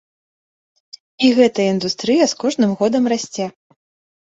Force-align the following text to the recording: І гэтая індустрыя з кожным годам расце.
І 1.27 1.29
гэтая 1.41 1.67
індустрыя 1.75 2.23
з 2.33 2.41
кожным 2.41 2.75
годам 2.83 3.03
расце. 3.17 3.45